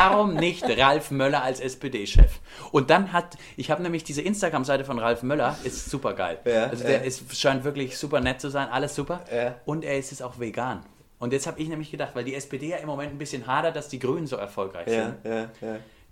warum 0.00 0.34
nicht 0.34 0.64
Ralf 0.78 1.10
Möller 1.10 1.42
als 1.42 1.60
SPD-Chef? 1.60 2.40
Und 2.72 2.90
dann 2.90 3.12
hat, 3.12 3.36
ich 3.56 3.70
habe 3.70 3.82
nämlich 3.82 4.04
diese 4.04 4.22
Instagram-Seite 4.22 4.84
von 4.84 4.98
Ralf 4.98 5.22
Möller, 5.22 5.56
ist 5.64 5.90
super 5.90 6.14
geil. 6.14 6.38
Ja, 6.44 6.66
also 6.66 6.84
der 6.84 6.98
ja. 6.98 7.04
ist, 7.04 7.36
scheint 7.36 7.64
wirklich 7.64 7.96
super 7.96 8.20
nett 8.20 8.40
zu 8.40 8.50
sein, 8.50 8.68
alles 8.68 8.94
super. 8.94 9.20
Ja. 9.32 9.56
Und 9.64 9.84
er 9.84 9.98
ist 9.98 10.10
jetzt 10.10 10.22
auch 10.22 10.38
vegan. 10.38 10.84
Und 11.18 11.32
jetzt 11.32 11.46
habe 11.46 11.60
ich 11.60 11.68
nämlich 11.68 11.90
gedacht, 11.90 12.14
weil 12.14 12.24
die 12.24 12.34
SPD 12.34 12.68
ja 12.68 12.78
im 12.78 12.86
Moment 12.86 13.12
ein 13.12 13.18
bisschen 13.18 13.46
hadert, 13.46 13.76
dass 13.76 13.88
die 13.88 13.98
Grünen 13.98 14.26
so 14.26 14.36
erfolgreich 14.36 14.88
sind. 14.88 15.16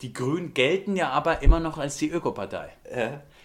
Die 0.02 0.12
Grünen 0.12 0.54
gelten 0.54 0.94
ja 0.94 1.10
aber 1.10 1.42
immer 1.42 1.60
noch 1.60 1.78
als 1.78 1.96
die 1.96 2.10
Ökopartei. 2.10 2.68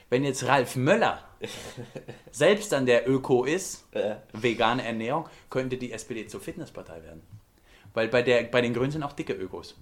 Wenn 0.09 0.23
jetzt 0.23 0.45
Ralf 0.45 0.75
Möller 0.75 1.23
selbst 2.31 2.71
dann 2.71 2.85
der 2.85 3.09
Öko 3.09 3.45
ist, 3.45 3.85
vegane 4.33 4.83
Ernährung, 4.85 5.27
könnte 5.49 5.77
die 5.77 5.93
SPD 5.93 6.27
zur 6.27 6.41
Fitnesspartei 6.41 7.01
werden. 7.01 7.21
Weil 7.93 8.09
bei, 8.09 8.21
der, 8.21 8.43
bei 8.43 8.61
den 8.61 8.73
Grünen 8.73 8.91
sind 8.91 9.03
auch 9.03 9.13
dicke 9.13 9.33
Ökos. 9.33 9.75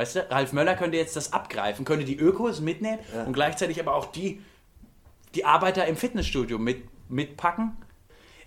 Weißt 0.00 0.16
du, 0.16 0.30
Ralf 0.30 0.54
Möller 0.54 0.76
könnte 0.76 0.96
jetzt 0.96 1.14
das 1.14 1.34
abgreifen, 1.34 1.84
könnte 1.84 2.06
die 2.06 2.16
Ökos 2.18 2.62
mitnehmen 2.62 2.98
und 3.26 3.34
gleichzeitig 3.34 3.78
aber 3.80 3.94
auch 3.94 4.06
die, 4.06 4.40
die 5.34 5.44
Arbeiter 5.44 5.84
im 5.86 5.94
Fitnessstudio 5.94 6.58
mit, 6.58 6.84
mitpacken. 7.10 7.76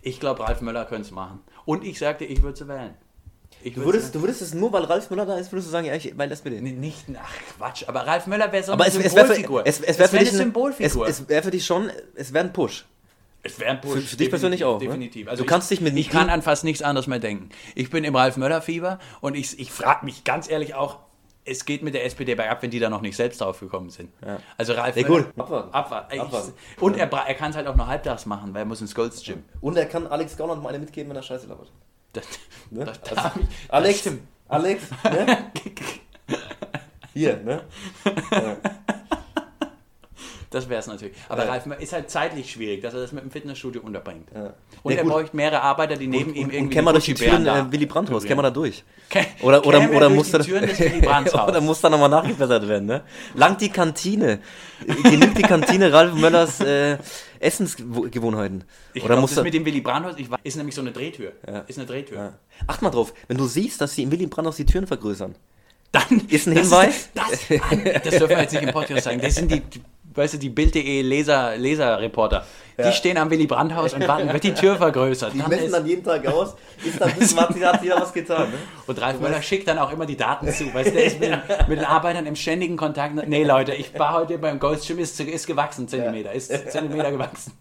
Ich 0.02 0.20
glaube, 0.20 0.42
Ralf 0.42 0.62
Möller 0.62 0.86
könnte 0.86 1.04
es 1.04 1.12
machen. 1.12 1.42
Und 1.66 1.84
ich 1.84 2.00
sagte, 2.00 2.26
ich 2.26 2.42
würde 2.42 2.58
sie 2.58 2.68
wählen. 2.68 2.96
Ich 3.62 3.76
Du 3.76 3.82
würd 3.82 3.86
würdest, 3.94 4.16
du 4.16 4.22
würdest 4.22 4.42
es 4.42 4.56
nur, 4.56 4.74
weil 4.74 4.86
Ralf 4.86 5.12
Müller 5.12 5.28
da 5.28 5.38
ist, 5.38 5.52
würdest 5.52 5.68
du 5.68 5.72
sagen, 5.72 5.86
ja, 5.86 5.94
ich, 5.94 6.18
weil 6.18 6.32
SPD. 6.32 6.60
Nee, 6.60 6.72
nicht, 6.72 7.06
ach 7.22 7.32
Quatsch, 7.56 7.84
aber 7.88 8.08
Ralf 8.08 8.26
Möller 8.26 8.52
wäre 8.52 8.64
so 8.64 8.72
eine 8.72 8.88
es, 8.88 8.96
wäre 8.98 9.10
Symbolfigur. 9.12 9.62
es, 9.68 9.80
es 9.80 10.00
wär 10.00 10.08
für 10.08 10.14
wär 10.14 10.20
dich 10.22 10.30
eine 10.30 10.38
Symbolfigur. 10.40 11.08
Es, 11.08 11.20
es 11.20 11.30
wäre 11.30 11.44
für 11.44 11.52
dich 11.52 11.64
schon, 11.68 11.92
es 12.16 12.34
wäre 12.34 12.46
ein 12.46 12.52
Push. 12.52 12.84
Es 13.44 13.60
wäre 13.60 13.70
ein 13.70 13.80
Push. 13.80 13.94
Für- 13.94 14.02
für 14.02 14.18
dich 14.18 14.30
persönlich 14.32 14.66
auch, 14.66 14.80
ne? 14.82 14.88
Definitiv. 14.88 15.30
Du 15.30 15.46
kannst 15.46 15.72
ich, 15.72 15.78
dich 15.78 15.84
mit- 15.88 15.96
Ich 16.00 16.10
kann 16.10 16.32
an 16.32 16.42
fast 16.42 16.64
nichts 16.64 16.82
anderes 16.82 17.06
mehr 17.06 17.20
denken. 17.20 17.50
Ich 17.76 17.92
bin 17.92 18.04
im 18.04 18.16
Ralf-Möller-Fieber 18.16 18.98
und 19.22 19.36
ich, 19.36 19.60
ich 19.60 19.72
frage 19.72 20.04
mich 20.04 20.24
ganz 20.24 20.50
ehrlich 20.50 20.74
auch, 20.74 20.98
es 21.46 21.66
geht 21.66 21.84
mit 21.84 21.94
der 21.94 22.06
SPD 22.06 22.36
bergab, 22.36 22.62
wenn 22.64 22.70
die 22.72 22.80
da 22.80 22.90
noch 22.90 23.02
nicht 23.02 23.16
selbst 23.16 23.42
drauf 23.42 23.60
gekommen 23.60 23.90
sind. 23.90 24.12
Also 24.58 24.74
Ralf 24.74 24.96
Ja, 24.96 25.08
gut. 25.08 25.28
Abwarten. 25.38 25.74
Abwarten. 25.74 26.20
Abwarten. 26.20 26.54
Ich, 26.76 26.82
und 26.82 26.98
er, 26.98 27.12
er 27.12 27.34
kann 27.36 27.52
es 27.52 27.58
halt 27.58 27.68
auch 27.68 27.76
nur 27.76 27.88
halbtags 27.88 28.26
machen, 28.26 28.54
weil 28.54 28.62
er 28.62 28.66
muss 28.66 28.82
ins 28.82 28.96
Gold's 28.96 29.24
Gym. 29.24 29.44
Und 29.62 29.78
er 29.78 29.86
kann 29.86 30.08
Alex 30.08 30.38
Gauner 30.38 30.56
noch 30.56 30.64
mal 30.64 30.70
eine 30.70 30.80
mitgeben, 30.80 31.10
wenn 31.10 31.18
er 31.18 31.24
Scheiße 31.24 31.48
labert. 31.48 31.72
Das, 32.14 32.26
Ne? 32.70 32.86
das, 32.86 33.00
Also, 33.02 33.16
das, 33.16 33.34
das 33.34 33.44
Alex, 33.70 34.00
stimmt. 34.00 34.22
Alex, 34.48 34.84
ne? 35.04 35.52
Hier, 37.14 37.38
ne? 37.38 37.64
Das 40.54 40.70
wäre 40.70 40.80
es 40.80 40.88
natürlich. 40.88 41.16
Aber 41.30 41.46
Ja. 41.46 41.52
Ralf 41.52 41.66
Möller 41.66 41.82
ist 41.82 41.94
halt 41.94 42.10
zeitlich 42.10 42.52
schwierig, 42.52 42.82
dass 42.82 42.94
er 42.94 43.02
das 43.02 43.12
mit 43.12 43.24
dem 43.24 43.32
Fitnessstudio 43.32 43.82
unterbringt. 43.82 44.30
Ja. 44.34 44.54
Und 44.84 44.92
Ja, 44.92 45.00
er 45.00 45.04
bräuchte 45.06 45.36
mehrere 45.36 45.62
Arbeiter, 45.62 45.96
die 45.96 46.08
neben 46.08 46.34
ihm 46.34 46.44
Und, 46.44 46.50
und 46.50 46.54
irgendwie 46.54 46.76
kämmer 46.76 46.92
durch 46.94 47.06
die 47.06 47.16
Türen 47.16 47.48
äh, 47.48 47.72
Willy 47.72 47.86
Brandt-Haus, 47.88 48.24
kämmer 48.24 48.44
da 48.44 48.52
durch. 48.52 48.84
Oder, 49.42 49.66
oder, 49.66 49.90
oder, 49.92 50.10
durch 50.10 50.16
muss 50.16 50.32
da, 50.32 50.40
oder 50.44 51.56
Haus. 51.56 51.62
muss 51.62 51.82
da 51.82 51.90
nochmal 51.90 52.10
nachgebessert 52.10 52.68
werden, 52.68 52.88
ne? 52.88 53.02
Langt 53.36 53.62
die 53.62 53.70
Kantine. 53.70 54.40
Genügt 55.04 55.38
die 55.38 55.44
Kantine 55.44 55.94
Ralf 55.94 56.14
Möllers 56.16 56.60
äh, 56.62 56.98
Essensgewohnheiten? 57.40 58.64
Ich 58.94 59.04
Oder 59.04 59.14
glaub, 59.16 59.22
muss 59.22 59.32
das 59.32 59.38
da, 59.38 59.44
mit 59.44 59.54
dem 59.54 59.66
Willy 59.66 59.82
Brandt-Haus, 59.82 60.16
ich 60.18 60.30
weiß, 60.30 60.40
ist 60.44 60.56
nämlich 60.56 60.76
so 60.76 60.82
eine 60.82 60.92
Drehtür. 60.92 61.34
Ist 61.68 61.78
eine 61.78 61.88
Drehtür. 61.88 62.34
Acht 62.68 62.82
mal 62.82 62.90
drauf, 62.90 63.14
wenn 63.28 63.38
du 63.38 63.46
siehst, 63.46 63.82
dass 63.82 63.94
sie 63.96 64.04
im 64.04 64.12
Willy 64.12 64.28
Brandt-Haus 64.28 64.56
die 64.58 64.66
Türen 64.66 64.88
vergrößern. 64.88 65.36
Dann 65.92 66.24
Ist 66.28 66.48
ein 66.48 66.54
Hinweis? 66.58 67.10
Das, 67.14 67.30
das, 67.30 68.04
das 68.04 68.18
dürfen 68.18 68.30
wir 68.30 68.42
jetzt 68.42 68.54
nicht 68.54 68.64
im 68.64 68.72
Podcast 68.72 69.04
sagen. 69.04 69.22
Das 69.22 69.36
sind 69.36 69.52
die 69.52 69.62
weißt 70.16 70.36
du, 70.36 70.38
die 70.38 70.50
Bild.de 70.50 71.02
Leser, 71.02 71.58
Leserreporter. 71.58 72.46
Die 72.78 72.92
stehen 72.92 73.18
am 73.18 73.30
Willy 73.30 73.46
Brandt-Haus 73.46 73.94
und 73.94 74.08
warten, 74.08 74.32
wird 74.34 74.44
die 74.44 74.54
Tür 74.54 74.76
vergrößert. 74.78 75.34
Die 75.34 75.40
Dann 75.40 75.50
messen 75.50 75.72
dann 75.72 75.86
jeden 75.86 76.04
Tag 76.04 76.26
aus, 76.28 76.56
ist 76.84 77.00
dann 77.00 77.12
bis 77.14 77.36
hat 77.38 77.82
wieder 77.84 78.02
was 78.02 78.12
getan, 78.12 78.50
ne? 78.50 78.58
und 78.88 79.00
Ralf 79.02 79.20
Möller 79.20 79.42
schickt 79.42 79.68
dann 79.68 79.78
auch 79.78 79.92
immer 79.92 80.06
die 80.08 80.18
Daten 80.18 80.52
zu. 80.52 80.74
Weißt 80.74 80.90
du, 80.90 80.94
der 80.94 81.06
ist 81.06 81.20
mit, 81.20 81.30
den- 81.30 81.42
mit 81.68 81.78
den 81.80 81.86
Arbeitern 81.86 82.26
im 82.26 82.36
ständigen 82.36 82.76
Kontakt. 82.76 83.16
Nee, 83.28 83.44
Leute, 83.44 83.74
ich 83.74 83.98
war 83.98 84.14
heute 84.14 84.38
beim 84.40 84.60
Gym, 84.60 85.00
ist, 85.00 85.20
ist 85.20 85.48
gewachsen, 85.48 85.88
Zentimeter, 85.88 86.32
ist 86.34 86.48
Zentimeter 86.72 87.12
gewachsen. 87.12 87.54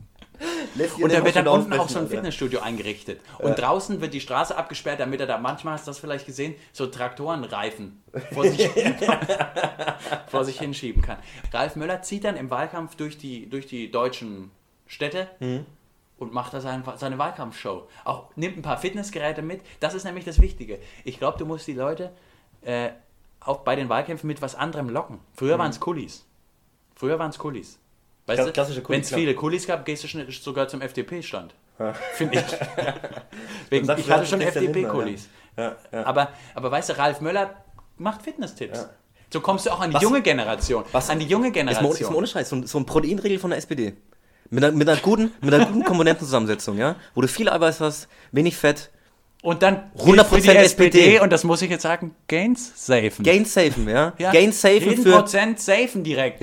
Und 1.00 1.12
da 1.12 1.24
wird 1.24 1.36
dann 1.36 1.48
unten 1.48 1.72
auch 1.74 1.88
so 1.88 1.98
ein. 1.98 2.08
Fitnessstudio 2.08 2.60
eingerichtet. 2.60 3.20
Und 3.38 3.58
draußen 3.58 4.00
wird 4.00 4.14
die 4.14 4.20
Straße 4.20 4.56
abgesperrt, 4.56 5.00
damit 5.00 5.20
er 5.20 5.26
da, 5.26 5.38
manchmal 5.38 5.74
hast 5.74 5.86
du 5.86 5.90
das 5.90 5.98
vielleicht 5.98 6.26
gesehen, 6.26 6.54
so 6.72 6.86
Traktorenreifen 6.86 8.02
vor 8.32 8.44
sich, 8.46 8.68
vor 10.28 10.44
sich 10.44 10.58
hinschieben 10.58 11.02
kann. 11.02 11.18
Ralf 11.52 11.76
Möller 11.76 12.02
zieht 12.02 12.24
dann 12.24 12.36
im 12.36 12.50
Wahlkampf 12.50 12.96
durch 12.96 13.18
die, 13.18 13.48
durch 13.48 13.66
die 13.66 13.90
deutschen 13.90 14.50
Städte 14.86 15.28
Mhm. 15.40 15.64
und 16.18 16.32
macht 16.32 16.54
da 16.54 16.60
seine, 16.60 16.82
seine 16.96 17.18
Wahlkampfshow. 17.18 17.88
Auch 18.04 18.24
nimmt 18.36 18.56
ein 18.56 18.62
paar 18.62 18.78
Fitnessgeräte 18.78 19.42
mit. 19.42 19.60
Das 19.80 19.94
ist 19.94 20.04
nämlich 20.04 20.24
das 20.24 20.40
Wichtige. 20.40 20.78
Ich 21.04 21.18
glaube, 21.18 21.38
du 21.38 21.46
musst 21.46 21.66
die 21.66 21.74
Leute 21.74 22.12
äh, 22.62 22.90
auch 23.40 23.60
bei 23.60 23.74
den 23.76 23.88
Wahlkämpfen 23.88 24.26
mit 24.28 24.40
was 24.42 24.54
anderem 24.54 24.88
locken. 24.88 25.18
Früher 25.34 25.58
waren 25.58 25.70
es 25.70 25.80
Kulis. 25.80 26.24
Früher 26.94 27.18
waren 27.18 27.30
es 27.30 27.38
Kulis. 27.38 27.78
Weißt 28.26 28.40
Kla- 28.40 28.46
du, 28.46 28.52
klassische 28.52 28.82
wenn 28.88 29.00
es 29.00 29.12
viele 29.12 29.34
Kulis 29.34 29.66
gab, 29.66 29.84
gehst 29.84 30.04
du 30.04 30.30
sogar 30.30 30.68
zum 30.68 30.80
FDP-Stand. 30.80 31.54
Finde 32.14 32.38
ich. 32.38 32.44
Wegen, 33.70 33.90
ich 33.98 34.10
hatte 34.10 34.26
schon 34.26 34.40
FDP-Kulis. 34.40 35.28
Ja, 35.56 35.76
ja. 35.92 36.04
Aber, 36.04 36.28
aber 36.54 36.70
weißt 36.70 36.90
du, 36.90 36.98
Ralf 36.98 37.20
Möller 37.20 37.64
macht 37.98 38.22
Fitnesstipps. 38.22 38.78
Ja. 38.78 38.90
So 39.32 39.40
kommst 39.40 39.66
du 39.66 39.70
auch 39.70 39.80
an 39.80 39.90
die 39.90 39.94
Was- 39.96 40.02
junge 40.02 40.22
Generation. 40.22 40.84
was- 40.92 41.10
an 41.10 41.18
die 41.18 41.26
junge 41.26 41.44
mal, 41.44 41.48
ist 41.48 41.54
Generation. 41.54 42.12
mal 42.12 42.18
ohne 42.18 42.26
Scheiß, 42.26 42.48
so, 42.48 42.56
ein- 42.56 42.66
so 42.66 42.78
ein 42.78 42.86
Proteinriegel 42.86 43.38
von 43.38 43.50
der 43.50 43.58
SPD. 43.58 43.94
Mit 44.50 44.62
einer, 44.62 44.72
mit 44.76 44.88
einer 44.88 45.00
guten, 45.00 45.32
mit 45.40 45.52
einer 45.54 45.64
guten 45.66 45.82
Komponentenzusammensetzung, 45.84 46.76
ja? 46.78 46.96
Wo 47.14 47.22
du 47.22 47.28
viel 47.28 47.48
Eiweiß 47.48 47.80
hast, 47.80 48.08
wenig 48.32 48.56
Fett, 48.56 48.90
Und 49.42 49.62
dann 49.62 49.90
100% 49.98 50.24
für 50.24 50.40
die 50.42 50.48
SPD, 50.58 50.98
SPD. 50.98 51.20
und 51.20 51.32
das 51.32 51.42
muss 51.44 51.62
ich 51.62 51.70
jetzt 51.70 51.82
sagen, 51.82 52.14
Gains 52.28 52.86
safen. 52.86 53.24
Gain 53.24 53.44
safen, 53.46 53.88
ja? 53.88 54.12
Ja, 54.18 54.30
Gain 54.30 54.52
safen 54.52 55.02
für, 55.02 55.12
Prozent 55.12 55.58
safen 55.58 56.04
direkt. 56.04 56.40